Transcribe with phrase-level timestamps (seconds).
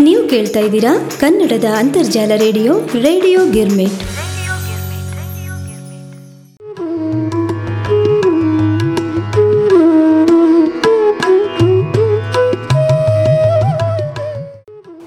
[0.00, 4.02] ನೀವು ಕೇಳ್ತಾ ಇದ್ದೀರಾ ಕನ್ನಡದ ಅಂತರ್ಜಾಲ ರೇಡಿಯೋ ರೇಡಿಯೋ ಗಿರ್ಮಿಟ್.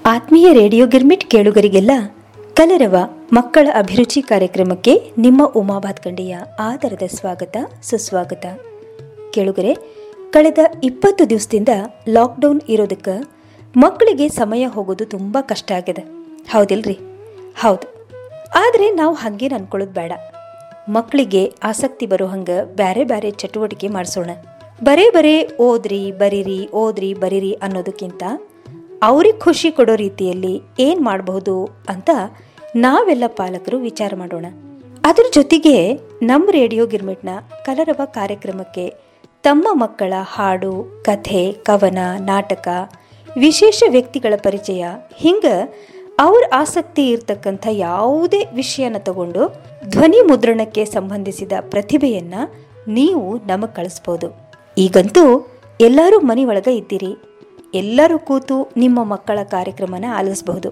[0.05, 1.91] ಆತ್ಮೀಯ ರೇಡಿಯೋ ಗಿರ್ಮಿಟ್ ಕೇಳುಗರಿಗೆಲ್ಲ
[2.53, 2.97] ಕಲರವ
[3.33, 8.45] ಮಕ್ಕಳ ಅಭಿರುಚಿ ಕಾರ್ಯಕ್ರಮಕ್ಕೆ ನಿಮ್ಮ ಉಮಾ ಭಾತ್ಕಂಡೆಯ ಆದರದ ಸ್ವಾಗತ, ಸುಸ್ವಾಗತ.
[9.31, 9.75] ಕೇಳುಗರೆ,
[10.31, 11.69] ಕಳೆದ ಇಪ್ಪತ್ತು ದಿವಸದಿಂದ
[12.09, 13.38] ಲಾಕ್ಡೌನ್ ಇರೋದಕ್ಕೆ
[13.77, 16.01] ಮಕ್ಕಳಿಗೆ ಸಮಯ ಹೋಗೋದು ತುಂಬ ಕಷ್ಟ ಆಗಿದೆ.
[16.51, 16.99] ಹೌದಿಲ್ರಿ?
[17.61, 18.07] ಹೌದು.
[18.55, 20.11] ಆದರೆ ನಾವು ಹಾಗೇನು ಅನ್ಕೊಳ್ಳೋದು ಬೇಡ.
[20.89, 24.29] ಮಕ್ಕಳಿಗೆ ಆಸಕ್ತಿ ಬರೋ ಹಂಗೆ ಬೇರೆ ಬೇರೆ ಚಟುವಟಿಕೆ ಮಾಡಿಸೋಣ.
[24.83, 28.23] ಬರೇ ಬರೇ ಓದ್ರಿ, ಬರೀರಿ ಓದ್ರಿ, ಬರೀರಿ ಅನ್ನೋದಕ್ಕಿಂತ
[29.03, 32.09] ಅವ್ರಿಗೆ ಖುಷಿ ಕೊಡೋ ರೀತಿಯಲ್ಲಿ ಏನು ಮಾಡಬಹುದು ಅಂತ
[32.75, 34.45] ನಾವೆಲ್ಲ ಪಾಲಕರು ವಿಚಾರ ಮಾಡೋಣ.
[35.03, 37.29] ಅದ್ರ ಜೊತೆಗೆ ನಮ್ಮ ರೇಡಿಯೋ ಗಿರ್ಮಿಟ್ನ
[37.65, 38.93] ಕಲರವ ಕಾರ್ಯಕ್ರಮಕ್ಕೆ
[39.43, 42.67] ತಮ್ಮ ಮಕ್ಕಳ ಹಾಡು, ಕಥೆ, ಕವನ, ನಾಟಕ
[43.37, 45.55] ವಿಶೇಷ ವ್ಯಕ್ತಿಗಳ ಪರಿಚಯ, ಹಿಂಗೆ
[46.19, 52.33] ಅವ್ರ ಆಸಕ್ತಿ ಇರ್ತಕ್ಕಂಥ ಯಾವುದೇ ವಿಷಯನ ತಗೊಂಡು ಧ್ವನಿ ಮುದ್ರಣಕ್ಕೆ ಸಂಬಂಧಿಸಿದ ಪ್ರತಿಭೆಯನ್ನ
[52.87, 54.51] ನೀವು ನಮಗೆ ಕಳಿಸ್ಬೋದು.
[54.77, 55.47] ಈಗಂತೂ
[55.81, 57.15] ಎಲ್ಲರೂ ಮನೆ ಒಳಗೆ ಇದ್ದೀರಿ.
[57.73, 60.69] ಎಲ್ಲರೂ ಕೂತು ನಿಮ್ಮ ಮಕ್ಕಳ ಕಾರ್ಯಕ್ರಮನ ಆಲಿಸಬಹುದು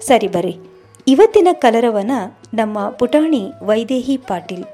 [0.00, 0.56] ಸರಿ ಬರ್ರಿ.
[1.08, 2.10] ಇವತ್ತಿನ ಕಲರವನ
[2.54, 4.64] ನಮ್ಮ ಪುಟಾಣಿ ವೈದೇಹಿ ಪಾಟೀಲ್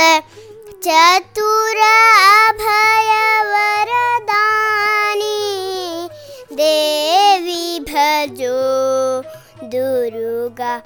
[0.86, 3.10] चतुर अभय
[3.52, 5.40] वरदानी
[6.53, 8.61] देवी भजो
[9.73, 10.77] दुर्गा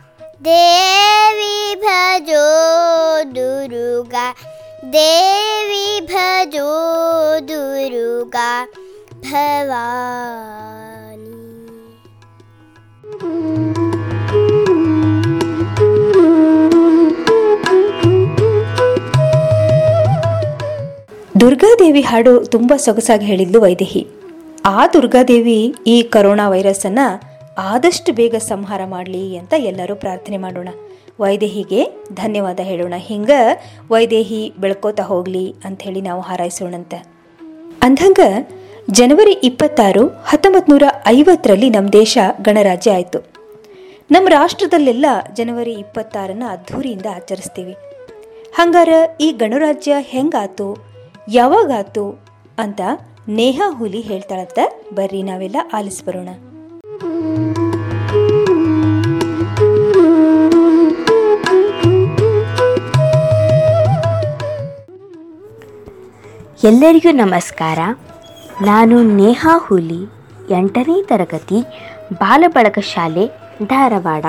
[0.41, 2.43] देवी भजो
[3.33, 4.33] दुर्गा
[4.95, 6.69] देवी भजो
[7.51, 8.65] दुर्गा
[9.23, 11.31] भवानी
[21.39, 24.07] ದುರ್ಗಾದೇವಿ ಹಾಡು ತುಂಬ ಸೊಗಸಾಗಿ ಹೇಳಿದ್ಲು ವೈದೇಹಿ
[24.70, 27.22] ಆ ದುರ್ಗಾದೇವಿ ಈ ಕರೋನಾ ವೈರಸ್ಸನ್ನು
[27.58, 30.68] ಆದಷ್ಟು ಬೇಗ ಸಂಹಾರ ಮಾಡಲಿ ಅಂತ ಎಲ್ಲರೂ ಪ್ರಾರ್ಥನೆ ಮಾಡೋಣ.
[31.20, 32.94] ವೈದೇಹಿಗೆ ಧನ್ಯವಾದ ಹೇಳೋಣ.
[32.96, 33.30] ಹಿಂಗ
[33.90, 36.94] ವೈದೇಹಿ ಬೆಳ್ಕೋತಾ ಹೋಗಲಿ ಹೇಳಿ ನಾವು ಹಾರೈಸೋಣಂತ.
[37.82, 38.20] ಅಂದಂಗ
[38.90, 43.18] ಜನವರಿ ಇಪ್ಪತ್ತಾರು ಹತ್ತೊಂಬತ್ತು ನೂರ ಐವತ್ತರಲ್ಲಿ ನಮ್ಮ ದೇಶ ಗಣರಾಜ್ಯ ಆಯಿತು.
[44.10, 47.72] ನಮ್ಮ ರಾಷ್ಟ್ರದಲ್ಲೆಲ್ಲ ಜನವರಿ ಇಪ್ಪತ್ತಾರನ್ನ ಅದ್ಧೂರಿಯಿಂದ ಆಚರಿಸ್ತೀವಿ.
[48.54, 48.88] ಹಂಗಾರ
[49.20, 50.76] ಈ ಗಣರಾಜ್ಯ ಹೆಂಗಾತು?
[51.28, 52.24] ಯಾವಾಗಾತು?
[52.58, 52.80] ಅಂತ
[53.30, 54.58] ನೇಹಾ ಹುಲಿ ಹೇಳ್ತಾಳತ್ತ
[54.94, 56.28] ಬರ್ರಿ ನಾವೆಲ್ಲ ಆಲಿಸ್ ಬರೋಣ.
[66.64, 67.78] ಎಲ್ಲರಿಗೂ ನಮಸ್ಕಾರ.
[68.62, 70.04] ನಾನು ನೇಹಾ ಹುಲಿ,
[70.50, 71.62] ಎಂಟನೇ ತರಗತಿ,
[72.12, 73.26] ಬಾಲಬಳಗ ಶಾಲೆ,
[73.66, 74.24] ಧಾರವಾಡ.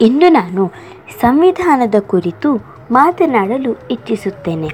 [0.00, 0.72] ಇಂದು ನಾನು
[1.20, 2.54] ಸಂವಿಧಾನದ ಕುರಿತು
[2.90, 4.68] ಮಾತನಾಡಲು ಇಚ್ಛಿಸುತ್ತೇನೆ.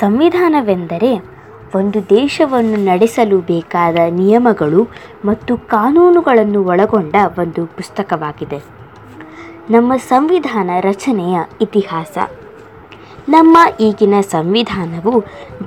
[0.00, 1.37] ಸಂವಿಧಾನವೆಂದರೆ
[1.74, 4.88] ಒಂದು ದೇಶವನ್ನು ನಡೆಸಲು ಬೇಕಾದ ನಿಯಮಗಳು
[5.24, 8.58] ಮತ್ತು ಕಾನೂನುಗಳನ್ನು ಒಳಗೊಂಡ ಒಂದು ಪುಸ್ತಕವಾಗಿದೆ.
[9.70, 12.18] ನಮ್ಮ ಸಂವಿಧಾನ ರಚನೆಯ ಇತಿಹಾಸ.
[13.28, 15.24] ನಮ್ಮ ಈಗಿನ ಸಂವಿಧಾನವು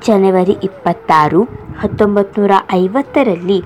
[0.08, 1.44] ಜನವರಿ ಇಪ್ಪತ್ತಾರು
[1.80, 3.64] ಹತ್ತೊಂಬತ್ತು ನೂರ ಐವತ್ತರಲ್ಲಿ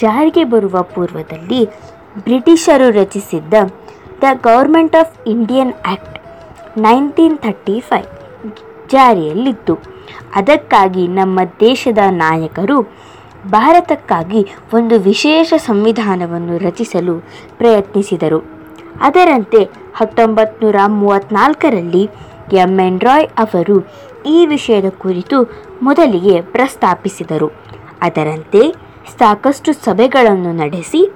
[0.00, 1.64] ಜಾರಿಗೆ ಬರುವ ಪೂರ್ವದಲ್ಲಿ
[2.18, 3.54] ಬ್ರಿಟಿಷರು ರಚಿಸಿದ್ದ
[4.22, 6.18] the government of Indian act
[6.78, 8.06] nineteen thirty five
[8.88, 9.99] ಜಾರಿಯಲ್ಲಿತ್ತು.
[10.34, 12.80] ಅದಕ್ಕಾಗಿ ನಮ್ಮ ದೇಶದ ನಾಯಕರು
[13.50, 17.14] ಭಾರತಕ್ಕಾಗಿ ಒಂದು ವಿಶೇಷ ಸಂವಿಧಾನವನ್ನು ರಚಿಸಲು
[17.58, 18.40] ಪ್ರಯತ್ನಿಸಿದರು.
[19.00, 22.10] ಅದರಂತೆ ಹತ್ತೊಂಬತ್ತು ನೂರ ಮೂವತ್ತ್ನಾಲ್ಕರಲ್ಲಿ
[22.52, 23.00] ಎಂ ಎನ್.
[23.00, 23.76] ರಾಯ್ ಅವರು
[24.26, 25.36] ಈ ವಿಷಯದ ಕುರಿತು
[25.82, 27.48] ಮೊದಲಿಗೆ ಪ್ರಸ್ತಾಪಿಸಿದರು.
[28.02, 28.62] ಅದರಂತೆ
[29.18, 31.12] ಸಾಕಷ್ಟು ಸಭೆಗಳನ್ನು ನಡೆಸಿ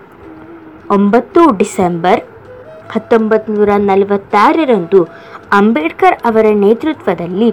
[0.91, 2.21] ಒಂಬತ್ತು ಡಿಸೆಂಬರ್
[2.93, 5.01] ಹತ್ತೊಂಬತ್ತು ನೂರ ನಲವತ್ತಾರರಂದು
[5.53, 7.49] ಅಂಬೇಡ್ಕರ್ ಅವರ ನೇತೃತ್ವದಲ್ಲಿ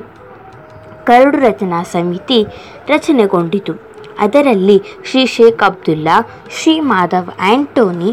[1.07, 2.39] ಕರಡು ರಚನಾ ಸಮಿತಿ
[2.91, 3.73] ರಚನೆಗೊಂಡಿತು.
[4.25, 4.77] ಅದರಲ್ಲಿ
[5.07, 6.15] ಶ್ರೀ ಶೇಖ್ ಅಬ್ದುಲ್ಲಾ,
[6.57, 8.11] ಶ್ರೀ ಮಾಧವ್ ಆಂಟೋನಿ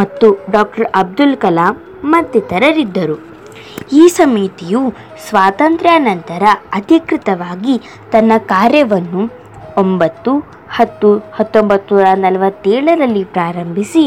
[0.00, 1.74] ಮತ್ತು ಡಾಕ್ಟರ್ ಅಬ್ದುಲ್ ಕಲಾಂ
[2.12, 3.16] ಮತ್ತಿತರರಿದ್ದರು.
[4.00, 4.80] ಈ ಸಮಿತಿಯು
[5.26, 6.42] ಸ್ವಾತಂತ್ರ್ಯ ನಂತರ
[6.80, 7.74] ಅಧಿಕೃತವಾಗಿ
[8.12, 9.22] ತನ್ನ ಕಾರ್ಯವನ್ನು
[9.82, 10.32] ಒಂಬತ್ತು,
[10.76, 14.02] ಹತ್ತು ಹತ್ತೊಂಬತ್ತು ನೂರ ನಲವತ್ತೇಳರಲ್ಲಿ ಪ್ರಾರಂಭಿಸಿ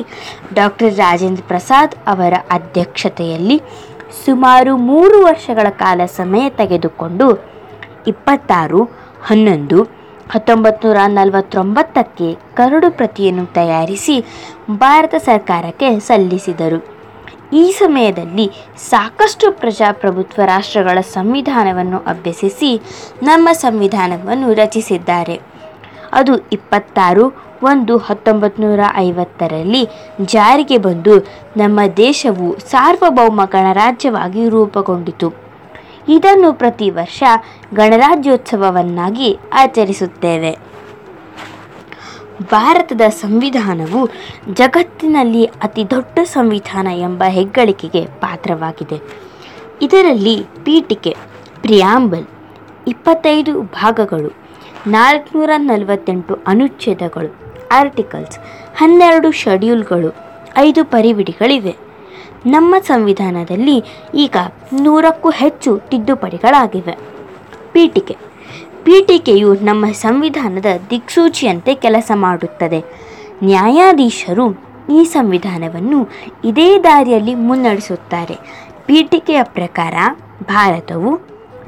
[0.60, 3.58] ಡಾಕ್ಟರ್ ರಾಜೇಂದ್ರ ಪ್ರಸಾದ್ ಅವರ ಅಧ್ಯಕ್ಷತೆಯಲ್ಲಿ
[4.26, 7.28] ಸುಮಾರು ಮೂರು ವರ್ಷಗಳ ಕಾಲ ಸಮಯ ತೆಗೆದುಕೊಂಡು
[8.08, 8.90] ಇಪ್ಪತ್ತಾರು,
[9.22, 14.26] ಹನ್ನೊಂದು ಹತ್ತೊಂಬತ್ತು ನೂರ ನಲವತ್ತೊಂಬತ್ತಕ್ಕೆ ಕರಡು ಪ್ರತಿಯನ್ನು ತಯಾರಿಸಿ
[14.70, 17.02] ಭಾರತ ಸರ್ಕಾರಕ್ಕೆ ಸಲ್ಲಿಸಿದರು.
[17.54, 22.82] ಈ ಸಮಯದಲ್ಲಿ ಸಾಕಷ್ಟು ಪ್ರಜಾಪ್ರಭುತ್ವ ರಾಷ್ಟ್ರಗಳ ಸಂವಿಧಾನವನ್ನು ಅಭ್ಯಸಿಸಿ
[23.24, 25.42] ನಮ್ಮ ಸಂವಿಧಾನವನ್ನು ರಚಿಸಿದ್ದಾರೆ.
[26.14, 29.90] ಅದು ಇಪ್ಪತ್ತಾರು, ಒಂದು ಹತ್ತೊಂಬತ್ತು ನೂರ ಐವತ್ತರಲ್ಲಿ
[30.22, 31.20] ಜಾರಿಗೆ ಬಂದು
[31.58, 35.51] ನಮ್ಮ ದೇಶವು ಸಾರ್ವಭೌಮ ಗಣರಾಜ್ಯವಾಗಿ ರೂಪುಗೊಂಡಿತು.
[36.10, 37.24] ಇದನ್ನು ಪ್ರತಿ ವರ್ಷ
[37.74, 40.58] ಗಣರಾಜ್ಯೋತ್ಸವವನ್ನಾಗಿ ಆಚರಿಸುತ್ತೇವೆ.
[42.52, 44.10] ಭಾರತದ ಸಂವಿಧಾನವು
[44.54, 49.02] ಜಗತ್ತಿನಲ್ಲಿ ಅತಿ ದೊಡ್ಡ ಸಂವಿಧಾನ ಎಂಬ ಹೆಗ್ಗಳಿಕೆಗೆ ಪಾತ್ರವಾಗಿದೆ.
[49.82, 51.18] ಇದರಲ್ಲಿ ಪೀಠಿಕೆ,
[51.62, 52.26] ಪ್ರಿಯಾಂಬಲ್,
[52.88, 54.34] ಇಪ್ಪತ್ತೈದು ಭಾಗಗಳು,
[54.88, 57.36] ನಾಲ್ಕುನೂರ ನಲವತ್ತೆಂಟು ಅನುಚ್ಛೇದಗಳು,
[57.72, 58.40] ಆರ್ಟಿಕಲ್ಸ್,
[58.78, 60.16] ಹನ್ನೆರಡು ಶೆಡ್ಯೂಲ್ಗಳು,
[60.58, 61.91] ಐದು ಪರಿವಿಡಿಗಳಿವೆ.
[62.46, 63.84] ನಮ್ಮ ಸಂವಿಧಾನದಲ್ಲಿ
[64.14, 64.36] ಈಗ
[64.82, 66.98] ನೂರಕ್ಕೂ ಹೆಚ್ಚು ತಿದ್ದುಪಡಿಗಳಾಗಿವೆ.
[67.72, 68.18] ಪೀಠಿಕೆ.
[68.84, 72.84] ಪೀಠಿಕೆಯು ನಮ್ಮ ಸಂವಿಧಾನದ ದಿಕ್ಸೂಚಿಯಂತೆ ಕೆಲಸ ಮಾಡುತ್ತದೆ.
[73.44, 76.08] ನ್ಯಾಯಾಧೀಶರು ಈ ಸಂವಿಧಾನವನ್ನು
[76.44, 78.38] ಇದೇ ದಾರಿಯಲ್ಲಿ ಮುನ್ನಡೆಸುತ್ತಾರೆ.
[78.86, 79.94] ಪೀಠಿಕೆಯ ಪ್ರಕಾರ
[80.44, 81.20] ಭಾರತವು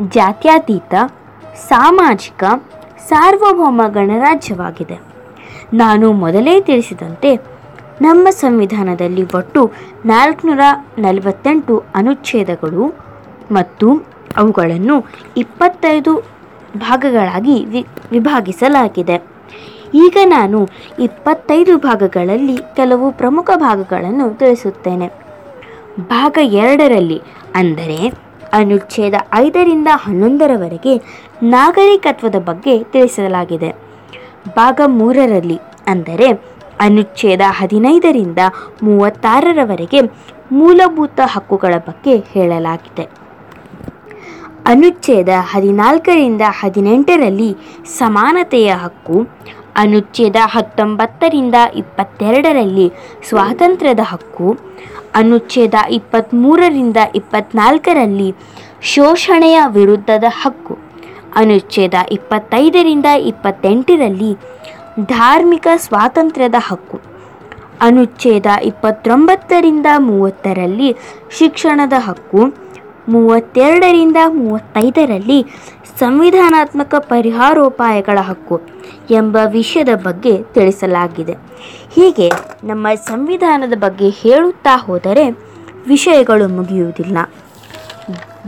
[0.09, 0.95] ಜಾತ್ಯತೀತ,
[1.67, 2.43] ಸಾಮಾಜಿಕ,
[3.07, 4.99] ಸಾರ್ವಭೌಮ ಗಣರಾಜ್ಯವಾಗಿದೆ.
[5.73, 7.52] ನಾನು ಮೊದಲೇ ತಿಳಿಸಿದಂತೆ
[8.01, 9.71] ನಮ್ಮ ಸಂವಿಧಾನದಲ್ಲಿ ಒಟ್ಟು
[10.05, 10.59] ನಾಲ್ಕುನೂರ
[10.97, 12.85] ನಲವತ್ತೆಂಟು ಅನುಚ್ಛೇದಗಳು
[13.51, 13.87] ಮತ್ತು
[14.37, 15.05] ಅವುಗಳನ್ನು
[15.37, 16.13] ಇಪ್ಪತ್ತೈದು
[16.77, 19.17] ಭಾಗಗಳಾಗಿ ವಿ, ವಿಭಾಗಿಸಲಾಗಿದೆ.
[19.93, 20.69] ಈಗ ನಾನು
[20.99, 25.07] ಇಪ್ಪತ್ತೈದು ಭಾಗಗಳಲ್ಲಿ ಕೆಲವು ಪ್ರಮುಖ ಭಾಗಗಳನ್ನು ತಿಳಿಸುತ್ತೇನೆ.
[26.09, 27.21] ಭಾಗ ಎರಡರಲ್ಲಿ
[27.55, 28.13] ಅಂದರೆ
[28.53, 31.01] ಅನುಚ್ಛೇದ ಐದರಿಂದ ಹನ್ನೊಂದರವರೆಗೆ
[31.43, 33.75] ನಾಗರಿಕತ್ವದ ಬಗ್ಗೆ ತಿಳಿಸಲಾಗಿದೆ.
[34.55, 38.39] ಭಾಗ ಮೂರರಲ್ಲಿ ಅಂದರೆ ಅನುಚ್ಛೇದ ಹದಿನೈದರಿಂದ
[38.83, 40.01] ಮೂವತ್ತಾರರವರೆಗೆ
[40.51, 43.05] ಮೂಲಭೂತ ಹಕ್ಕುಗಳ ಬಗ್ಗೆ ಹೇಳಲಾಗಿದೆ.
[44.65, 47.55] ಅನುಚ್ಛೇದ ಹದಿನಾಲ್ಕರಿಂದ ಹದಿನೆಂಟರಲ್ಲಿ
[47.85, 49.17] ಸಮಾನತೆಯ ಹಕ್ಕು,
[49.75, 52.91] ಅನುಚ್ಛೇದ ಹತ್ತೊಂಬತ್ತರಿಂದ ಇಪ್ಪತ್ತೆರಡರಲ್ಲಿ
[53.29, 54.57] ಸ್ವಾತಂತ್ರ್ಯದ ಹಕ್ಕು,
[55.15, 58.35] ಅನುಚ್ಛೇದ ಇಪ್ಪತ್ತ್ಮೂರರಿಂದ ಇಪ್ಪತ್ನಾಲ್ಕರಲ್ಲಿ
[58.81, 60.77] ಶೋಷಣೆಯ ವಿರುದ್ಧದ ಹಕ್ಕು,
[61.35, 64.31] ಅನುಚ್ಛೇದ ಇಪ್ಪತ್ತೈದರಿಂದ ಇಪ್ಪತ್ತೆಂಟರಲ್ಲಿ
[64.99, 67.01] ಧಾರ್ಮಿಕ ಸ್ವಾತಂತ್ರ್ಯದ ಹಕ್ಕು.
[67.81, 70.95] ಅನುಚ್ಛೇದ ಇಪ್ಪತ್ತೊಂಬತ್ತರಿಂದ ಮೂವತ್ತರಲ್ಲಿ
[71.37, 72.53] ಶಿಕ್ಷಣದ ಹಕ್ಕು,
[73.09, 75.45] ಮೂವತ್ತೆರಡರಿಂದ ಮೂವತ್ತೈದರಲ್ಲಿ
[75.99, 78.61] ಸಂವಿಧಾನಾತ್ಮಕ ಪರಿಹಾರೋಪಾಯಗಳ ಹಕ್ಕು
[79.11, 81.33] ಎಂಬ ವಿಷಯದ ಬಗ್ಗೆ ತಿಳಿಸಲಾಗಿದೆ.
[81.91, 82.31] ಹೀಗೆ
[82.63, 85.29] ನಮ್ಮ ಸಂವಿಧಾನದ ಬಗ್ಗೆ ಹೇಳುತ್ತಾ ಹೋದರೆ
[85.87, 87.17] ವಿಷಯಗಳು ಮುಗಿಯುವುದಿಲ್ಲ.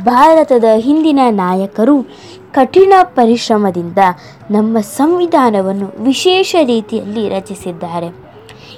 [0.04, 2.04] ಭಾರತದ ಹಿಂದಿನ ನಾಯಕರು
[2.52, 3.98] ಕಠಿಣ ಪರಿಶ್ರಮದಿಂದ
[4.52, 8.16] ನಮ್ಮ ಸಂವಿಧಾನವನ್ನು ವಿಶೇಷ ರೀತಿಯಲ್ಲಿ ರಚಿಸಿದ್ದಾರೆ.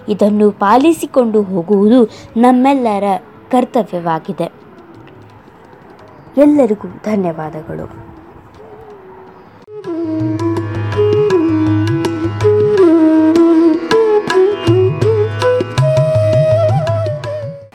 [0.09, 3.03] ಇದನ್ನು ಪಾಲಿಸಿಕೊಂಡು ಹೋಗುವುದು ನಮ್ಮೆಲ್ಲರ
[3.51, 4.51] ಕರ್ತವ್ಯವಾಗಿದೆ.
[6.37, 8.06] ಎಲ್ಲರಿಗೂ ಧನ್ಯವಾದಗಳು.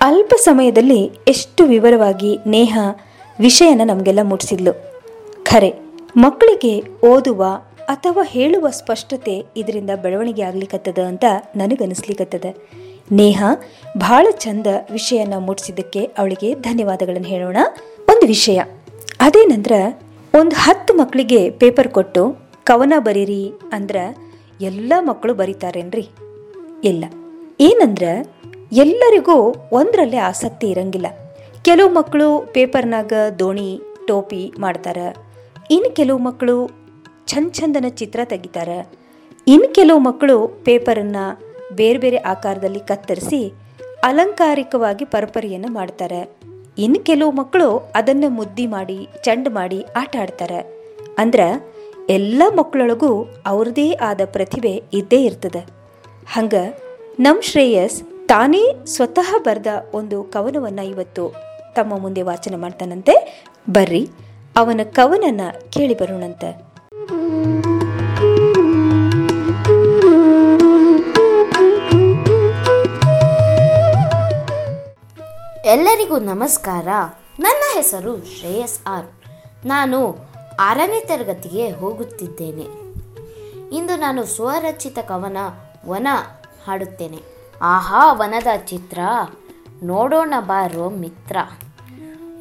[0.03, 2.79] ಅಲ್ಪ ಸಮಯದಲ್ಲಿ ಎಷ್ಟು ವಿವರವಾಗಿ ನೇಹ
[3.41, 4.73] ವಿಷಯನ ನಮಗೆಲ್ಲ ಮುಟ್ಟಿಸಿದ್ಲು
[5.43, 5.71] ಖರೆ,
[6.17, 6.73] ಮಕ್ಕಳಿಗೆ
[7.07, 7.43] ಓದುವ
[7.89, 11.25] ಅಥವಾ ಹೇಳುವ ಸ್ಪಷ್ಟತೆ ಇದರಿಂದ ಬೆಳವಣಿಗೆ ಆಗ್ಲಿಕ್ಕತ್ತದ ಅಂತ
[11.57, 12.45] ನನಗನ್ನಿಸ್ಲಿಕ್ಕತ್ತದ
[13.13, 13.45] ನೇಹ
[13.99, 17.57] ಬಹಳ ಚಂದ ವಿಷಯನ ಮುಟ್ಟಿಸಿದ್ದಕ್ಕೆ ಅವಳಿಗೆ ಧನ್ಯವಾದಗಳನ್ನು ಹೇಳೋಣ.
[18.09, 18.59] ಒಂದು ವಿಷಯ
[19.21, 19.73] ಅದೇನಂದ್ರ
[20.35, 22.23] ಒಂದು ಹತ್ತು ಮಕ್ಕಳಿಗೆ ಪೇಪರ್ ಕೊಟ್ಟು
[22.65, 23.43] ಕವನ ಬರೀರಿ
[23.73, 24.05] ಅಂದ್ರೆ
[24.61, 26.09] ಎಲ್ಲ ಮಕ್ಕಳು ಬರೀತಾರೇನ್ರಿ?
[26.85, 27.05] ಇಲ್ಲ.
[27.61, 28.05] ಏನಂದ್ರ
[28.73, 31.07] ಎಲ್ಲರಿಗೂ ಒಂದರಲ್ಲೇ ಆಸಕ್ತಿ ಇರಂಗಿಲ್ಲ.
[31.65, 35.17] ಕೆಲವು ಮಕ್ಕಳು ಪೇಪರ್ನಾಗ ದೋಣಿ, ಟೋಪಿ ಮಾಡ್ತಾರೆ.
[35.71, 36.71] ಇನ್ನು ಕೆಲವು ಮಕ್ಕಳು
[37.27, 38.93] ಚಂದ ಚಂದನ ಚಿತ್ರ ತೆಗಿತಾರೆ.
[39.49, 41.25] ಇನ್ನು ಕೆಲವು ಮಕ್ಕಳು ಪೇಪರನ್ನು
[41.77, 43.53] ಬೇರೆ ಬೇರೆ ಆಕಾರದಲ್ಲಿ ಕತ್ತರಿಸಿ
[44.03, 46.39] ಅಲಂಕಾರಿಕವಾಗಿ ಪರಪರಿಯನ್ನು ಮಾಡ್ತಾರೆ.
[46.79, 50.59] ಇನ್ನು ಕೆಲವು ಮಕ್ಕಳು ಅದನ್ನು ಮುದ್ದಿ ಮಾಡಿ, ಚಂಡ್ ಮಾಡಿ ಆಟ ಆಡ್ತಾರೆ.
[51.19, 51.77] ಅಂದ್ರೆ
[52.09, 55.67] ಎಲ್ಲ ಮಕ್ಕಳೊಳಗೂ ಅವ್ರದ್ದೇ ಆದ ಪ್ರತಿಭೆ ಇದ್ದೇ ಇರ್ತದೆ.
[56.27, 56.55] ಹಂಗ
[57.21, 61.35] ನಮ್ಮ ಶ್ರೇಯಸ್ ತಾನೇ ಸ್ವತಃ ಬರೆದ ಒಂದು ಕವನವನ್ನು ಇವತ್ತು
[61.73, 63.45] ತಮ್ಮ ಮುಂದೆ ವಾಚನ ಮಾಡ್ತಾನಂತೆ.
[63.71, 64.11] ಬರ್ರಿ,
[64.57, 66.73] ಅವನ ಕವನನ್ನ ಕೇಳಿ ಬರೋಣಂತೆ.
[75.65, 76.89] ಎಲ್ಲರಿಗೂ ನಮಸ್ಕಾರ.
[77.41, 79.07] ನನ್ನ ಹೆಸರು ಶ್ರೇಯಸ್ ಆರ್.
[79.67, 80.19] ನಾನು
[80.61, 82.83] ಆರನೇ ತರಗತಿಗೆ ಹೋಗುತ್ತಿದ್ದೇನೆ.
[83.77, 85.37] ಇಂದು ನಾನು ಸ್ವರಚಿತ ಕವನ
[85.89, 86.07] ವನ
[86.67, 87.32] ಹಾಡುತ್ತೇನೆ.
[87.63, 88.99] ಆಹಾ ವನದ ಚಿತ್ರ.
[89.83, 91.37] ನೋಡೋಣ ಬಾರೋ ಮಿತ್ರ.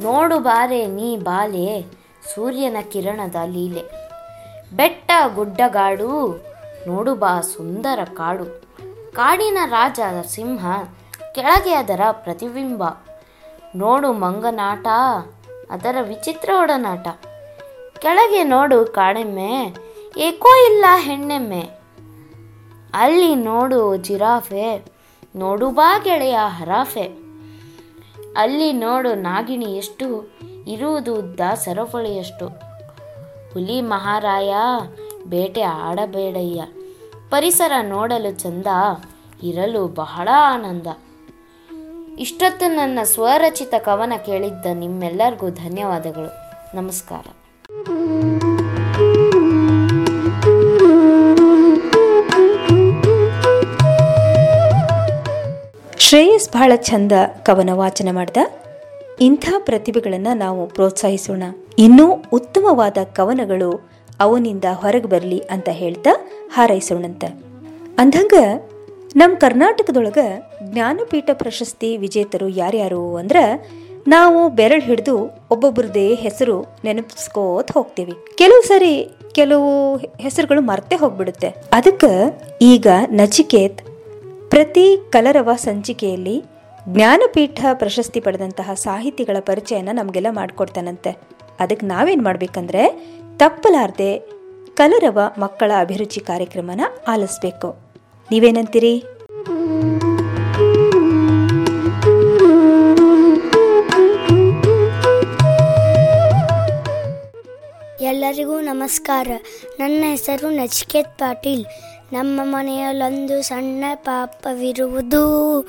[0.01, 1.81] ನೋಡು ಬಾರೆ ನೀ ಬಾಲೆ,
[2.35, 3.83] ಸೂರ್ಯನ ಕಿರಣದ ಲೀಲೆ.
[4.75, 6.43] ಬೆಟ್ಟ ಗುಡ್ಡಗಾಡು,
[6.87, 8.45] ನೋಡು ಬಾ ಸುಂದರ ಕಾಡು.
[9.13, 10.83] ಕಾಡಿನ ರಾಜ ಸಿಂಹ
[11.31, 12.83] ಕೆಳಗೆ ಅದರ ಪ್ರತಿಬಿಂಬ.
[13.75, 14.87] ನೋಡು ಮಂಗನಾಟ,
[15.69, 17.07] ಅದರ ವಿಚಿತ್ರ ಒಡನಾಟ.
[17.99, 19.75] ಕೆಳಗೆ ನೋಡು ಕಾಡೆಮ್ಮೆ,
[20.17, 21.81] ಏಕೋ ಇಲ್ಲ ಹೆಣ್ಣೆಮ್ಮೆ.
[22.93, 24.90] ಅಲ್ಲಿ ನೋಡು ಜಿರಾಫೆ
[25.35, 27.03] ನೋಡು ಬಾ ಗೆಳೆಯ ಹರಾಫೆ.
[28.37, 30.29] ಅಲ್ಲಿ ನೋಡು ನಾಗಿಣಿ ಎಷ್ಟು,
[30.67, 32.47] ಇರುವುದು ಉದ್ದ ಸರಪಳಿಯಷ್ಟು
[33.53, 34.53] ಹುಲಿ ಮಹಾರಾಯ,
[35.25, 36.63] ಬೇಟೆ ಆಡಬೇಡಯ್ಯ.
[37.29, 38.67] ಪರಿಸರ ನೋಡಲು ಚಂದ,
[39.43, 40.87] ಇರಲು ಬಹಳ ಆನಂದ.
[42.19, 46.51] ಇಷ್ಟೊತ್ತು ನನ್ನ ಸ್ವರಚಿತ ಕವನ ಕೇಳಿದ್ದ ನಿಮ್ಮೆಲ್ಲರಿಗೂ ಧನ್ಯವಾದಗಳು.
[46.75, 47.25] ನಮಸ್ಕಾರ.
[56.11, 57.11] ಶ್ರೇಯಸ್ ಬಹಳ ಚಂದ
[57.43, 58.37] ಕವನ ವಾಚನ ಮಾಡ್ದ.
[59.21, 61.43] ಇಂಥ ಪ್ರತಿಭೆಗಳನ್ನು ನಾವು ಪ್ರೋತ್ಸಾಹಿಸೋಣ.
[61.79, 63.89] ಇನ್ನೂ ಉತ್ತಮವಾದ ಕವನಗಳು
[64.19, 66.09] ಅವನಿಂದ ಹೊರಗೆ ಬರಲಿ ಅಂತ ಹೇಳ್ತಾ
[66.53, 67.23] ಹಾರೈಸೋಣಂತ.
[67.97, 68.33] ಅಂದಂಗ
[69.15, 73.71] ನಮ್ಮ ಕರ್ನಾಟಕದೊಳಗೆ ಜ್ಞಾನಪೀಠ ಪ್ರಶಸ್ತಿ ವಿಜೇತರು ಯಾರ್ಯಾರು ಅಂದ್ರೆ
[74.07, 75.17] ನಾವು ಬೆರಳು ಹಿಡಿದು
[75.51, 78.13] ಒಬ್ಬೊಬ್ಬರದೇ ಹೆಸರು ನೆನಪಿಸ್ಕೋತ ಹೋಗ್ತೀವಿ.
[78.35, 81.47] ಕೆಲವು ಸರಿ ಕೆಲವು ಹೆಸರುಗಳು ಮರ್ತೆ ಹೋಗ್ಬಿಡುತ್ತೆ.
[81.73, 83.90] ಅದಕ್ಕೆ ಈಗ ನಚಿಕೇತ್
[84.51, 86.43] ಪ್ರತಿ ಕಲರವ ಸಂಚಿಕೆಯಲ್ಲಿ
[86.89, 91.17] ಜ್ಞಾನಪೀಠ ಪ್ರಶಸ್ತಿ ಪಡೆದಂತಹ ಸಾಹಿತಿಗಳ ಪರಿಚಯನ ನಮಗೆಲ್ಲ ಮಾಡಿಕೊಡ್ತಾನಂತೆ.
[91.59, 94.19] ಅದಕ್ಕೆ ನಾವೇನು ಮಾಡಬೇಕಂದ್ರೆ ತಪ್ಪಲಾರದೆ
[94.73, 97.75] ಕಲರವ ಮಕ್ಕಳ ಅಭಿರುಚಿ ಕಾರ್ಯಕ್ರಮನ ಆಲಿಸ್ಬೇಕು.
[98.31, 99.03] ನೀವೇನಂತೀರಿ?
[108.01, 109.27] ಎಲ್ಲರಿಗೂ ನಮಸ್ಕಾರ.
[109.79, 111.65] ನನ್ನ ಹೆಸರು ನಚಿಕೇತ್ ಪಾಟೀಲ್.
[112.13, 115.61] ನಮ್ಮ ಮನೆಯಲ್ಲೊಂದು ಸಣ್ಣ ಪಾಪವಿರುವುದು.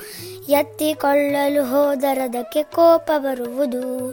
[0.49, 4.13] ಎತ್ತಿಕೊಳ್ಳಲು ಹೋದರದಕ್ಕೆ ಕೋಪ ಬರುವುದು.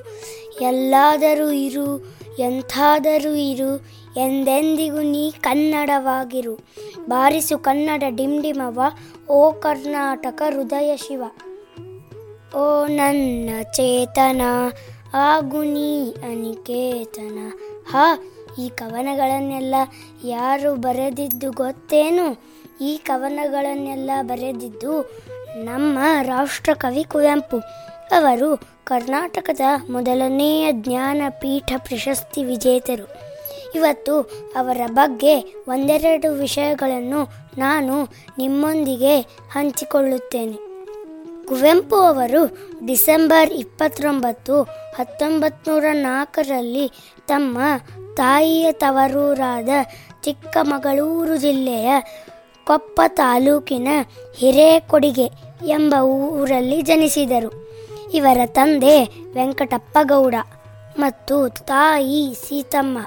[0.61, 3.77] ಎಲ್ಲಾದರೂ ಇರು, ಎಂಥಾದರೂ ಇರು,
[4.17, 6.53] ಎಂದೆಂದಿಗೂ ನೀ ಕನ್ನಡವಾಗಿರು.
[7.09, 8.79] ಬಾರಿಸು ಕನ್ನಡ ಡಿಂಡಿಮವ,
[9.29, 11.23] ಓ ಕರ್ನಾಟಕ ಹೃದಯ ಶಿವ.
[12.57, 14.41] ಓ ನನ್ನ ಚೇತನ,
[15.13, 17.37] ಆಗು ನೀ ಅನಿಕೇತನ.
[17.91, 18.19] ಹಾ
[18.59, 19.75] ಈ ಕವನಗಳನ್ನೆಲ್ಲ
[20.23, 22.43] ಯಾರು ಬರೆದಿದ್ದು ಗೊತ್ತೇನು?
[22.81, 25.01] ಈ ಕವನಗಳನ್ನೆಲ್ಲ ಬರೆದಿದ್ದು
[25.63, 27.57] ನಮ್ಮ ರಾಷ್ಟ್ರಕವಿ ಕುವೆಂಪು.
[28.15, 29.61] ಅವರು ಕರ್ನಾಟಕದ
[29.91, 33.29] ಮೊದಲನೆಯ ಜ್ಞಾನಪೀಠ ಪ್ರಶಸ್ತಿ ವಿಜೇತರು.
[33.75, 34.21] ಇವತ್ತು
[34.55, 38.03] ಅವರ ಬಗ್ಗೆ ಒಂದೆರಡು ವಿಷಯಗಳನ್ನು ನಾನು
[38.37, 39.19] ನಿಮ್ಮೊಂದಿಗೆ
[39.51, 40.69] ಹಂಚಿಕೊಳ್ಳುತ್ತೇನೆ.
[41.45, 44.61] ಕುವೆಂಪು ಅವರು ಡಿಸೆಂಬರ್ ಇಪ್ಪತ್ತೊಂಬತ್ತು
[44.95, 46.91] ಹತ್ತೊಂಬತ್ತು ನೂರ ನಾಲ್ಕರಲ್ಲಿ
[47.27, 47.57] ತಮ್ಮ
[48.19, 49.69] ತಾಯಿಯ ತವರೂರಾದ
[50.23, 51.89] ಚಿಕ್ಕಮಗಳೂರು ಜಿಲ್ಲೆಯ
[52.67, 53.89] ಕೊಪ್ಪ ತಾಲೂಕಿನ
[54.35, 55.27] ಹಿರೇಕೊಡಿಗೆ
[55.67, 57.51] ಎಂಬ ಊರಲ್ಲಿ ಜನಿಸಿದರು.
[58.13, 58.95] ಇವರ ತಂದೆ
[59.33, 60.35] ವೆಂಕಟಪ್ಪಗೌಡ
[60.99, 62.97] ಮತ್ತು ತಾಯಿ ಸೀತಮ್ಮ.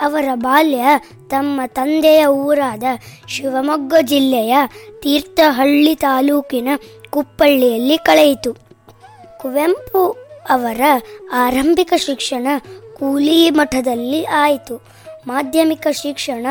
[0.00, 0.84] ಅವರ ಬಾಲ್ಯ
[1.30, 2.84] ತಮ್ಮ ತಂದೆಯ ಊರಾದ
[3.28, 4.54] ಶಿವಮೊಗ್ಗ ಜಿಲ್ಲೆಯ
[5.02, 6.68] ತೀರ್ಥಹಳ್ಳಿ ತಾಲೂಕಿನ
[7.10, 8.52] ಕುಪ್ಪಳ್ಳಿಯಲ್ಲಿ ಕಳೆಯಿತು.
[9.40, 10.02] ಕುವೆಂಪು
[10.50, 10.82] ಅವರ
[11.44, 12.46] ಆರಂಭಿಕ ಶಿಕ್ಷಣ
[12.98, 14.82] ಕೂಲಿ ಮಠದಲ್ಲಿ ಆಯಿತು.
[15.26, 16.46] ಮಾಧ್ಯಮಿಕ ಶಿಕ್ಷಣ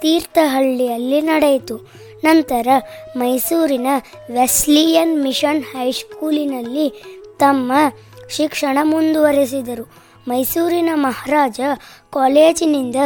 [0.00, 1.76] ತೀರ್ಥಹಳ್ಳಿಯಲ್ಲಿ ನಡೆಯಿತು.
[2.24, 2.68] ನಂತರ
[3.16, 3.86] ಮೈಸೂರಿನ
[4.32, 7.02] ವೆಸ್ಲಿಯನ್ ಮಿಷನ್ ಹೈಸ್ಕೂಲಿನಲ್ಲಿ
[7.38, 7.72] ತಮ್ಮ
[8.30, 9.92] ಶಿಕ್ಷಣ ಮುಂದುವರೆಸಿದರು.
[10.28, 11.60] ಮೈಸೂರಿನ ಮಹಾರಾಜ
[12.12, 12.96] ಕಾಲೇಜಿನಿಂದ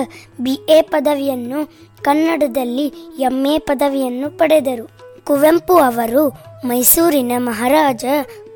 [0.41, 1.67] ಬಿ ಎ ಪದವಿಯನ್ನು,
[2.03, 2.87] ಕನ್ನಡದಲ್ಲಿ
[3.19, 4.91] ಎಂ ಎ ಪದವಿಯನ್ನು ಪಡೆದರು.
[5.25, 6.29] ಕುವೆಂಪು ಅವರು
[6.67, 8.05] ಮೈಸೂರಿನ ಮಹಾರಾಜ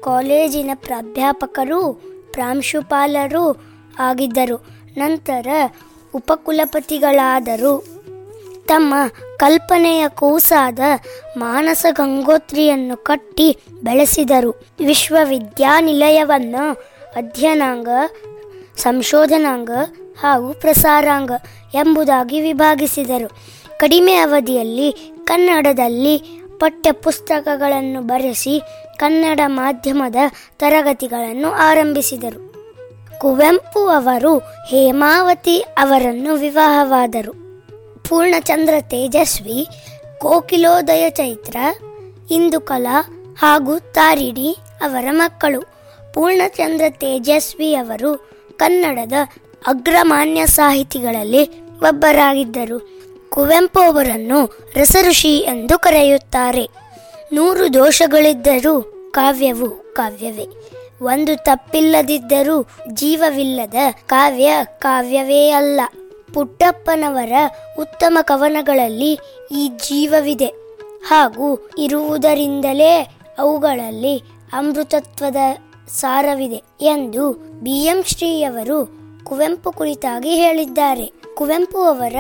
[0.04, 1.92] ಕಾಲೇಜಿನ ಪ್ರಾಧ್ಯಾಪಕರು,
[2.32, 3.69] ಪ್ರಾಂಶುಪಾಲರೂ
[4.00, 4.66] ಆಗಿದ್ದರು.
[4.96, 5.46] ನಂತರ
[6.14, 8.00] ಉಪಕುಲಪತಿಗಳಾದರು.
[8.66, 8.94] ತಮ್ಮ
[9.36, 10.78] ಕಲ್ಪನೆಯ ಕೂಸಾದ
[11.36, 14.50] ಮಾನಸ ಗಂಗೋತ್ರಿಯನ್ನು ಕಟ್ಟಿ ಬೆಳೆಸಿದರು.
[14.86, 16.72] ವಿಶ್ವವಿದ್ಯಾನಿಲಯವನ್ನು
[17.16, 17.88] ಅಧ್ಯಯನಾಂಗ,
[18.76, 19.70] ಸಂಶೋಧನಾಂಗ
[20.22, 21.32] ಹಾಗೂ ಪ್ರಸಾರಾಂಗ
[21.74, 23.28] ಎಂಬುದಾಗಿ ವಿಭಾಗಿಸಿದರು.
[23.78, 26.18] ಕಡಿಮೆ ಅವಧಿಯಲ್ಲಿ ಕನ್ನಡದಲ್ಲಿ
[26.58, 28.62] ಪಠ್ಯಪುಸ್ತಕಗಳನ್ನು ಬರೆಸಿ
[28.96, 30.16] ಕನ್ನಡ ಮಾಧ್ಯಮದ
[30.58, 32.49] ತರಗತಿಗಳನ್ನು ಆರಂಭಿಸಿದರು.
[33.20, 37.32] ಕುವೆಂಪು ಅವರು, ಹೇಮಾವತಿ ಅವರನ್ನು ವಿವಾಹವಾದರು.
[38.08, 39.66] ಪೂರ್ಣಚಂದ್ರ ತೇಜಸ್ವಿ,
[40.18, 41.56] ಕೋಕಿಲೋದಯ ಚೈತ್ರ,
[42.30, 43.00] ಇಂದುಕಲಾ
[43.38, 45.60] ಹಾಗೂ ತಾರಿಡಿ ಅವರ ಮಕ್ಕಳು.
[46.14, 49.12] ಪೂರ್ಣಚಂದ್ರ ತೇಜಸ್ವಿ ಅವರು ಕನ್ನಡದ
[49.66, 53.00] ಅಗ್ರಮಾನ್ಯ ಸಾಹಿತಿಗಳಲ್ಲಿ ಒಬ್ಬರಾಗಿದ್ದರು.
[53.30, 56.68] ಕುವೆಂಪು ಅವರನ್ನು ರಸಋಷಿ ಎಂದು ಕರೆಯುತ್ತಾರೆ.
[57.32, 60.46] ನೂರು ದೋಷಗಳಿದ್ದರೂ ಕಾವ್ಯವು ಕಾವ್ಯವೇ.
[61.02, 63.74] ಒಂದು ತಪ್ಪಿಲ್ಲದಿದ್ದರೂ ಜೀವವಿಲ್ಲದ
[64.06, 65.80] ಕಾವ್ಯ ಕಾವ್ಯವೇ ಅಲ್ಲ.
[66.34, 67.32] ಪುಟ್ಟಪ್ಪನವರ
[67.78, 69.18] ಉತ್ತಮ ಕವನಗಳಲ್ಲಿ
[69.52, 70.46] ಈ ಜೀವವಿದೆ.
[71.06, 74.18] ಹಾಗೂ ಇರುವುದರಿಂದಲೇ ಅವುಗಳಲ್ಲಿ
[74.52, 75.36] ಅಮೃತತ್ವದ
[75.88, 81.12] ಸಾರವಿದೆ ಎಂದು ಬಿ ಎಂ ಶ್ರೀಯವರು ಕುವೆಂಪು ಕುರಿತಾಗಿ ಹೇಳಿದ್ದಾರೆ.
[81.34, 82.16] ಕುವೆಂಪು ಅವರ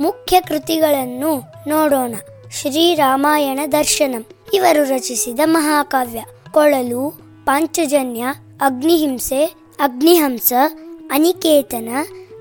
[0.00, 2.14] ಮುಖ್ಯ ಕೃತಿಗಳನ್ನು ನೋಡೋಣ.
[2.50, 4.24] ಶ್ರೀರಾಮಾಯಣ ದರ್ಶನಂ.
[4.54, 6.24] ಇವರು ರಚಿಸಿದ ಮಹಾಕಾವ್ಯ.
[6.52, 8.26] ಕೊಳಲು ಪಾಂಚಜನ್ಯ,
[8.60, 9.44] ಅಗ್ನಿಹಿಂಸೆ,
[9.78, 10.52] ಅಗ್ನಿಹಂಸ,
[11.10, 11.88] ಅನಿಕೇತನ,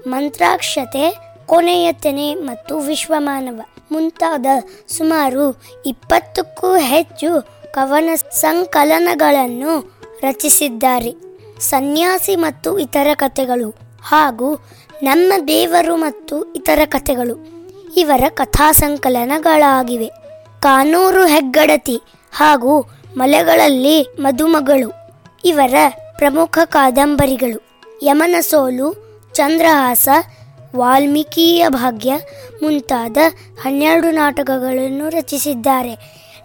[0.08, 3.62] ಮಂತ್ರಾಕ್ಷತೆ, ಕೊನೆಯತನೆ ಮತ್ತು ವಿಶ್ವಮಾನವ.
[3.92, 4.46] ಮುಂತಾದ
[4.88, 11.12] ಸುಮಾರು ಇಪ್ಪತ್ತಕ್ಕೂ ಹೆಚ್ಚು ಕವನ ಸಂಕಲನಗಳನ್ನು ರಚಿಸಿದ್ದಾರೆ.
[11.60, 13.70] ಸನ್ಯಾಸಿ ಮತ್ತು ಇತರ ಕಥೆಗಳು
[14.04, 14.56] ಹಾಗೂ
[15.04, 17.36] ನಮ್ಮ ದೇವರು ಮತ್ತು ಇತರ ಕಥೆಗಳು
[17.98, 20.12] ಇವರ ಕಥಾ ಸಂಕಲನಗಳಾಗಿವೆ
[20.62, 24.92] ಕಾನೂರು ಹೆಗ್ಗಡತಿ ಹಾಗೂ ಮಲೆಗಳಲ್ಲಿ ಮದುಮಗಳು.
[25.46, 25.76] ಇವರ
[26.18, 27.62] ಪ್ರಮುಖ ಕಾದಂಬರಿಗಳು
[28.04, 28.94] ಯಮನ ಸೋಲು
[29.34, 30.10] ಚಂದ್ರಹಾಸ,
[30.76, 32.14] ವಾಲ್ಮೀಕಿಯ ಭಾಗ್ಯ
[32.64, 33.18] ಮುಂತಾದ
[33.62, 35.94] ಹನ್ನೆರಡು ನಾಟಕಗಳನ್ನು ರಚಿಸಿದ್ದಾರೆ.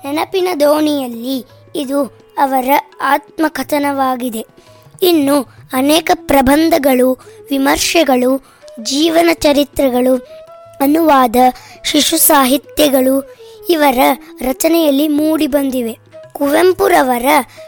[0.05, 1.45] ನೆನಪಿನ ದೋಣಿಯಲ್ಲಿ
[1.77, 2.05] ಇದು
[2.39, 2.71] ಅವರ
[3.01, 4.47] ಆತ್ಮಕಥನವಾಗಿದೆ.
[5.03, 7.13] ಇನ್ನು ಅನೇಕ ಪ್ರಬಂಧಗಳು,
[7.51, 10.17] ವಿಮರ್ಶೆಗಳು, ಜೀವನ ಚರಿತ್ರೆಗಳು,
[10.81, 11.37] ಅನುವಾದ,
[11.85, 13.37] ಶಿಶು ಸಾಹಿತ್ಯಗಳು
[13.71, 13.99] ಇವರ
[14.41, 16.08] ರಚನೆಯಲ್ಲಿ ಮೂಡಿಬಂದಿವೆ.
[16.39, 17.27] ಕುವೆಂಪುರವರ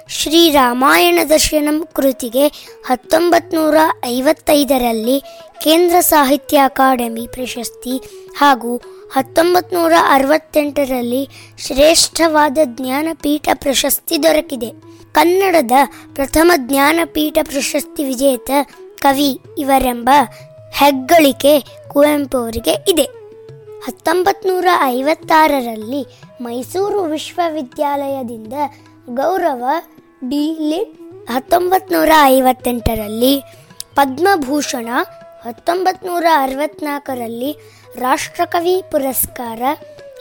[0.08, 2.48] ಶ್ರೀರಾಮಾಯಣ ದರ್ಶನಂ ಕೃತಿಗೆ
[2.86, 5.20] ಹತ್ತೊಂಬತ್ತು ನೂರ ಐವತ್ತೈದರಲ್ಲಿ
[5.60, 8.00] ಕೇಂದ್ರ ಸಾಹಿತ್ಯ ಅಕಾಡೆಮಿ ಪ್ರಶಸ್ತಿ
[8.38, 8.76] ಹಾಗೂ
[9.12, 14.70] ಹತ್ತೊಂಬತ್ತು ನೂರ ಅರವತ್ತೆಂಟರಲ್ಲಿ ಶ್ರೇಷ್ಠವಾದ ಜ್ಞಾನಪೀಠ ಪ್ರಶಸ್ತಿ ದೊರಕಿದೆ.
[15.12, 15.72] ಕನ್ನಡದ
[16.14, 18.50] ಪ್ರಥಮ ಜ್ಞಾನಪೀಠ ಪ್ರಶಸ್ತಿ ವಿಜೇತ
[18.98, 20.10] ಕವಿ ಇವರೆಂಬ
[20.72, 23.02] ಹೆಗ್ಗಳಿಕೆ ಕುವೆಂಪು ಅವರಿಗೆ ಇದೆ.
[23.86, 26.02] ಹತ್ತೊಂಬತ್ತು ನೂರ ಐವತ್ತಾರರಲ್ಲಿ
[26.40, 28.52] ಮೈಸೂರು ವಿಶ್ವವಿದ್ಯಾಲಯದಿಂದ
[29.14, 29.64] ಗೌರವ
[30.28, 30.94] ಡಿ ಲಿಟ್
[31.30, 33.40] ಹತ್ತೊಂಬತ್ತು ನೂರ ಐವತ್ತೆಂಟರಲ್ಲಿ,
[33.94, 34.88] ಪದ್ಮಭೂಷಣ
[35.46, 37.50] ಹತ್ತೊಂಬತ್ತು ನೂರ ಅರವತ್ನಾಲ್ಕರಲ್ಲಿ,
[37.98, 39.62] ರಾಷ್ಟ್ರಕವಿ ಪುರಸ್ಕಾರ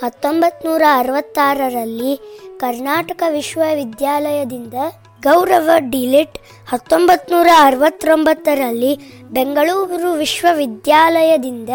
[0.03, 2.13] ಹತ್ತೊಂಬತ್ತು ನೂರ ಅರವತ್ತಾರರಲ್ಲಿ,
[2.59, 4.73] ಕರ್ನಾಟಕ ವಿಶ್ವವಿದ್ಯಾಲಯದಿಂದ
[5.23, 8.95] ಗೌರವ ಡಿಲಿಟ್ ಹತ್ತೊಂಬತ್ತು ನೂರ ಅರವತ್ತೊಂಬತ್ತರಲ್ಲಿ,
[9.31, 11.69] ಬೆಂಗಳೂರು ವಿಶ್ವವಿದ್ಯಾಲಯದಿಂದ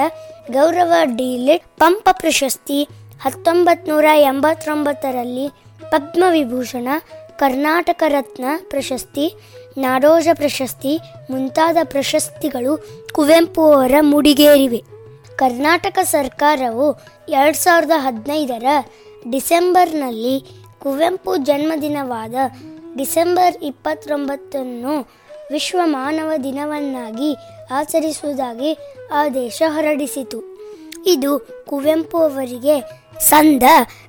[0.51, 2.89] ಗೌರವ ಡಿಲಿಟ್ ಪಂಪ ಪ್ರಶಸ್ತಿ
[3.25, 5.49] ಹತ್ತೊಂಬತ್ತು ನೂರ ಎಂಬತ್ತೊಂಬತ್ತರಲ್ಲಿ
[5.91, 6.89] ಪದ್ಮವಿಭೂಷಣ,
[7.37, 9.35] ಕರ್ನಾಟಕ ರತ್ನ ಪ್ರಶಸ್ತಿ,
[9.79, 10.99] ನಾಡೋಜ ಪ್ರಶಸ್ತಿ
[11.31, 14.83] ಮುಂತಾದ ಪ್ರಶಸ್ತಿಗಳು ಕುವೆಂಪು ಅವರ ಮುಡಿಗೇರಿವೆ.
[15.37, 18.65] ಕರ್ನಾಟಕ ಸರ್ಕಾರವು ಎರಡು ಸಾವಿರದ ಹದಿನೈದರ
[19.31, 20.41] ಡಿಸೆಂಬರ್ನಲ್ಲಿ
[20.83, 22.35] ಕುವೆಂಪು ಜನ್ಮದಿನವಾದ
[22.97, 25.09] ಡಿಸೆಂಬರ್ ಇಪ್ಪತ್ತೊಂಬತ್ತನ್ನು
[25.53, 27.35] ವಿಶ್ವ ಮಾನವ ದಿನವನ್ನಾಗಿ
[27.71, 28.79] ಆಚರಿಸುವುದಾಗಿ
[29.13, 30.55] ಆದೇಶ ಹೊರಡಿಸಿತು.
[31.07, 33.63] ಇದು ಕುವೆಂಪು ಅವರಿಗೆ ಸಂದ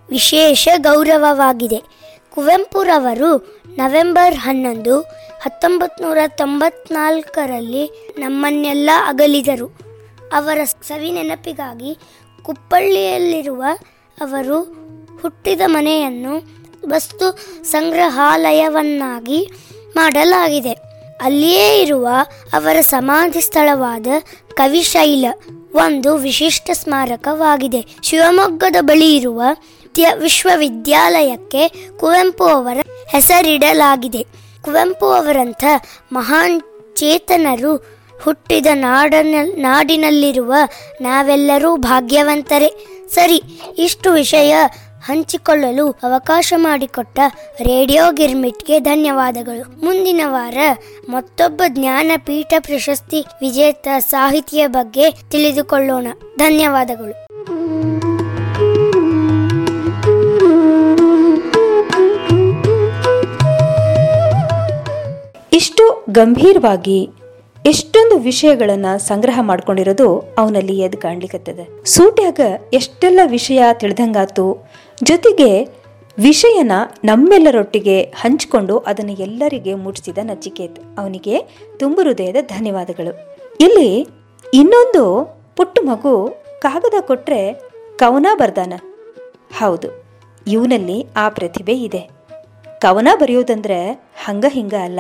[0.10, 1.84] ವಿಶೇಷ ಗೌರವವಾಗಿದೆ.
[2.34, 5.02] ಕುವೆಂಪುರವರು ನವೆಂಬರ್ ಹನ್ನೊಂದು
[5.42, 9.78] ಹತ್ತೊಂಬತ್ತು ನೂರ ತೊಂಬತ್ನಾಲ್ಕರಲ್ಲಿ ನಮ್ಮನ್ನೆಲ್ಲ ಅಗಲಿದರು.
[10.34, 11.98] ಅವರ ಸವಿ ನೆನಪಿಗಾಗಿ
[12.44, 13.64] ಕುಪ್ಪಳ್ಳಿಯಲ್ಲಿರುವ
[14.22, 14.62] ಅವರು
[15.22, 16.56] ಹುಟ್ಟಿದ ಮನೆಯನ್ನು
[16.90, 19.52] ವಸ್ತು ಸಂಗ್ರಹಾಲಯವನ್ನಾಗಿ
[19.96, 20.72] ಮಾಡಲಾಗಿದೆ.
[21.22, 22.08] ಅಲ್ಲಿಯೇ ಇರುವ
[22.54, 24.08] ಅವರ ಸಮಾಧಿ ಸ್ಥಳವಾದ
[24.54, 25.26] ಕವಿಶೈಲ
[25.76, 27.82] ಒಂದು ವಿಶಿಷ್ಟ ಸ್ಮಾರಕವಾಗಿದೆ.
[28.04, 29.42] ಶಿವಮೊಗ್ಗದ ಬಳಿ ಇರುವ
[30.20, 31.68] ವಿಶ್ವವಿದ್ಯಾಲಯಕ್ಕೆ
[32.00, 32.78] ಕುವೆಂಪು ಅವರ
[33.10, 34.24] ಹೆಸರಿಡಲಾಗಿದೆ.
[34.62, 35.64] ಕುವೆಂಪು ಅವರಂಥ
[36.12, 36.62] ಮಹಾನ್
[36.96, 37.76] ಚೇತನರು
[38.24, 40.54] ಹುಟ್ಟಿದ ನಾಡನ ನಾಡಿನಲ್ಲಿರುವ
[41.02, 42.70] ನಾವೆಲ್ಲರೂ ಭಾಗ್ಯವಂತರೇ.
[43.14, 43.42] ಸರಿ,
[43.78, 44.56] ಇಷ್ಟು ವಿಷಯ
[45.06, 47.20] ಹಂಚಿಕೊಳ್ಳಲು ಅವಕಾಶ ಮಾಡಿಕೊಟ್ಟ
[47.62, 49.86] ರೇಡಿಯೋ ಗಿರ್ಮಿಟ್ಗೆ ಧನ್ಯವಾದಗಳು.
[49.86, 50.58] ಮುಂದಿನ ವಾರ
[51.10, 56.08] ಮತ್ತೊಬ್ಬ ಜ್ಞಾನಪೀಠ ಪ್ರಶಸ್ತಿ ವಿಜೇತ ಸಾಹಿತಿಯ ಬಗ್ಗೆ ತಿಳಿದುಕೊಳ್ಳೋಣ.
[56.38, 57.26] ಧನ್ಯವಾದಗಳು.
[65.54, 67.10] ಇಷ್ಟು ಗಂಭೀರವಾಗಿ
[67.66, 72.40] ಎಷ್ಟೊಂದು ವಿಷಯಗಳನ್ನ ಸಂಗ್ರಹ ಮಾಡ್ಕೊಂಡಿರೋದು ಅವನಲ್ಲಿ ಎದ್ದು ಕಾಣ್ಲಿಕ್ಕತ್ತದ ಸೂಟ್ಯಾಗ
[72.74, 74.65] ಎಷ್ಟೆಲ್ಲ ವಿಷಯ ತಿಳಿದಂಗಾತು
[75.04, 75.64] ಜೊತೆಗೆ
[76.18, 76.72] ವಿಷಯನ
[77.04, 80.80] ನಮ್ಮೆಲ್ಲರೊಟ್ಟಿಗೆ ಹಂಚಿಕೊಂಡು ಅದನ್ನು ಎಲ್ಲರಿಗೆ ಮುಟ್ಟಿಸಿದ ನಚಿಕೇತ್.
[80.98, 81.42] ಅವನಿಗೆ
[81.80, 83.14] ತುಂಬು ಹೃದಯದ ಧನ್ಯವಾದಗಳು.
[83.60, 84.08] ಇಲ್ಲಿ
[84.54, 85.04] ಇನ್ನೊಂದು
[85.56, 87.54] ಪುಟ್ಟ ಮಗು ಕಾಗದ ಕೊಟ್ಟರೆ
[87.98, 88.74] ಕವನ ಬರ್ದಾನ?
[89.60, 89.88] ಹೌದು,
[90.48, 92.10] ಇವನಲ್ಲಿ ಆ ಪ್ರತಿಭೆ ಇದೆ.
[92.82, 93.92] ಕವನ ಬರೆಯೋದಂದ್ರೆ
[94.26, 95.00] ಹಂಗ ಹಿಂಗ ಅಲ್ಲ.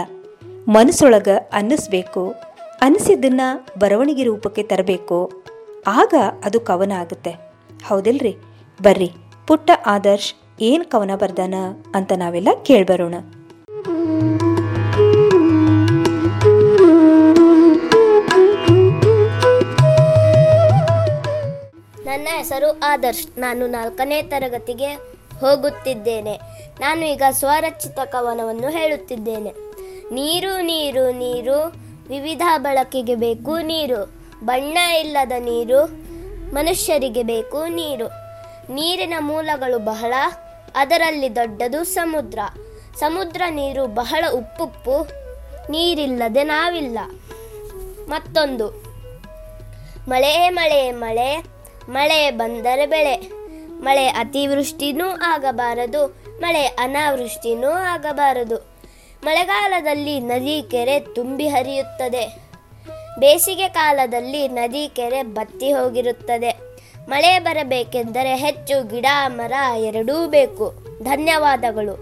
[0.67, 2.35] ಮನಸ್ಸೊಳಗೆ ಅನ್ನಿಸ್ಬೇಕು,
[2.81, 3.41] ಅನಿಸಿದ್ದನ್ನ
[3.79, 5.31] ಬರವಣಿಗೆ ರೂಪಕ್ಕೆ ತರಬೇಕು.
[5.87, 7.31] ಆಗ ಅದು ಕವನ ಆಗುತ್ತೆ.
[7.85, 8.35] ಹೌದಿಲ್ರಿ?
[8.83, 9.11] ಬರ್ರಿ.
[9.47, 11.53] ಪುಟ್ಟ ಆದರ್ಶ್ ಏನು ಕವನ ಬರ್ದಾನ
[11.95, 13.15] ಅಂತ ನಾವೆಲ್ಲ ಕೇಳ್ಬರೋಣ.
[22.05, 23.39] ನನ್ನ ಹೆಸರು ಆದರ್ಶ್.
[23.39, 24.93] ನಾನು ನಾಲ್ಕನೇ ತರಗತಿಗೆ
[25.39, 26.39] ಹೋಗುತ್ತಿದ್ದೇನೆ.
[26.79, 29.53] ನಾನು ಈಗ ಸ್ವರಚಿತ ಕವನವನ್ನು ಹೇಳುತ್ತಿದ್ದೇನೆ.
[30.11, 31.73] ನೀರು ನೀರು ನೀರು,
[32.09, 34.13] ವಿವಿಧ ಬಳಕೆಗೆ ಬೇಕು ನೀರು.
[34.45, 35.85] ಬಣ್ಣ ಇಲ್ಲದ ನೀರು,
[36.53, 38.24] ಮನುಷ್ಯರಿಗೆ ಬೇಕು ನೀರು.
[38.69, 40.13] ನೀರಿನ ಮೂಲಗಳು ಬಹಳ,
[40.75, 42.39] ಅದರಲ್ಲಿ ದೊಡ್ಡದು ಸಮುದ್ರ.
[42.99, 45.07] ಸಮುದ್ರ ನೀರು ಬಹಳ ಉಪ್ಪುಪ್ಪು,
[45.71, 46.99] ನೀರಿಲ್ಲದೆ ನಾವಿಲ್ಲ.
[48.09, 48.67] ಮತ್ತೊಂದು,
[50.09, 51.43] ಮಳೆ ಮಳೆ ಮಳೆ
[51.89, 53.15] ಮಳೆ ಬಂದರೆ ಬೆಳೆ.
[53.81, 56.07] ಮಳೆ ಅತಿವೃಷ್ಟಿನೂ ಆಗಬಾರದು,
[56.39, 58.75] ಮಳೆ ಅನಾವೃಷ್ಟಿನೂ ಆಗಬಾರದು.
[59.23, 62.45] ಮಳೆಗಾಲದಲ್ಲಿ ನದಿ ಕೆರೆ ತುಂಬಿ ಹರಿಯುತ್ತದೆ.
[63.19, 66.74] ಬೇಸಿಗೆ ಕಾಲದಲ್ಲಿ ನದಿ ಕೆರೆ ಬತ್ತಿ ಹೋಗಿರುತ್ತದೆ.
[67.09, 70.73] ಮಳೆ ಬರಬೇಕೆಂದರೆ ಹೆಚ್ಚು ಗಿಡ, ಮರ ಎರಡೂ ಬೇಕು.
[71.03, 71.95] ಧನ್ಯವಾದಗಳು.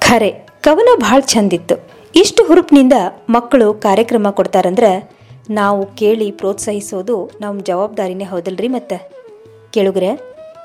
[0.00, 1.74] ಖರೆ, ಕವನ ಭಾಳ ಚಂದಿತ್ತು.
[2.14, 2.92] ಇಷ್ಟು ಹುರುಪಿನಿಂದ
[3.30, 5.10] ಮಕ್ಕಳು ಕಾರ್ಯಕ್ರಮ ಕೊಡ್ತಾರಂದ್ರೆ
[5.50, 9.10] ನಾವು ಕೇಳಿ ಪ್ರೋತ್ಸಾಹಿಸೋದು ನಮ್ಮ ಜವಾಬ್ದಾರಿನೇ ಹೌದಲ್ರಿ ಮತ್ತೆ?
[9.72, 10.10] ಕೇಳುಗ್ರೆ,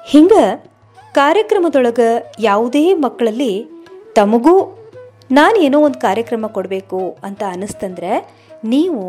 [0.07, 0.65] ಹಿಂಗೆ
[1.11, 3.76] ಕಾರ್ಯಕ್ರಮದೊಳಗೆ ಯಾವುದೇ ಮಕ್ಕಳಲ್ಲಿ
[4.17, 4.53] ತಮಗೂ
[5.31, 8.11] ನಾನು ಏನೋ ಒಂದು ಕಾರ್ಯಕ್ರಮ ಕೊಡಬೇಕು ಅಂತ ಅನ್ನಿಸ್ತಂದರೆ
[8.63, 9.01] ನೀವು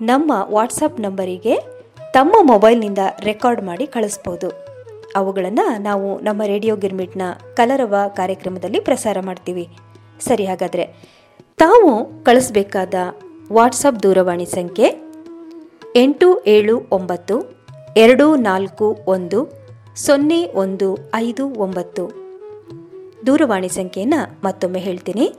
[0.00, 1.54] ನಮ್ಮ ವಾಟ್ಸಪ್ ನಂಬರಿಗೆ
[2.12, 4.48] ತಮ್ಮ ಮೊಬೈಲ್ನಿಂದ ರೆಕಾರ್ಡ್ ಮಾಡಿ ಕಳಿಸ್ಬೋದು.
[5.16, 7.22] ಅವುಗಳನ್ನು ನಾವು ನಮ್ಮ ರೇಡಿಯೋ ಗಿರ್ಮಿಟ್ನ
[7.54, 9.64] ಕಲರವ ಕಾರ್ಯಕ್ರಮದಲ್ಲಿ ಪ್ರಸಾರ ಮಾಡ್ತೀವಿ.
[10.28, 10.84] ಸರಿ, ಹಾಗಾದರೆ
[11.58, 11.90] ತಾವು
[12.24, 12.94] ಕಳಿಸ್ಬೇಕಾದ
[13.52, 14.88] ವಾಟ್ಸಪ್ ದೂರವಾಣಿ ಸಂಖ್ಯೆ
[15.96, 17.36] ಎಂಟು ಏಳು ಒಂಬತ್ತು
[17.96, 19.40] ಎರಡು ನಾಲ್ಕು ಒಂದು
[20.06, 22.04] ಸೊನ್ನೆ ಒಂದು ಐದು ಒಂಬತ್ತು.
[23.26, 25.34] ದೂರವಾಣಿ ಸಂಖ್ಯೆಯನ್ನು ಮತ್ತೊಮ್ಮೆ ಹೇಳ್ತೀನಿ.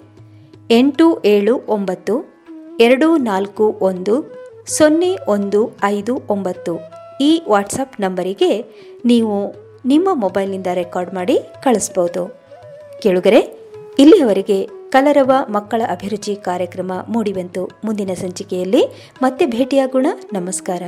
[0.72, 2.36] ಎಂಟು ಏಳು ಒಂಬತ್ತು,
[2.80, 4.34] ಎರಡು ನಾಲ್ಕು ಒಂದು,
[4.78, 6.80] ಸೊನ್ನೆ ಒಂದು ಐದು ಒಂಬತ್ತು
[7.22, 8.66] ಈ ವಾಟ್ಸಪ್ ನಂಬರಿಗೆ
[9.06, 12.40] ನೀವು ನಿಮ್ಮ ಮೊಬೈಲ್ನಿಂದ ರೆಕಾರ್ಡ್ ಮಾಡಿ ಕಳಿಸ್ಬೋದು.
[13.04, 13.40] ಕೇಳುಗರೆ,
[14.00, 17.70] ಇಲ್ಲಿಯವರೆಗೆ ಕಲರವ ಮಕ್ಕಳ ಅಭಿರುಚಿ ಕಾರ್ಯಕ್ರಮ ಮೂಡಿಬಂತು.
[17.84, 20.08] ಮುಂದಿನ ಸಂಚಿಕೆಯಲ್ಲಿ ಮತ್ತೆ ಭೇಟಿಯಾಗೋಣ.
[20.34, 20.84] ನಮಸ್ಕಾರ.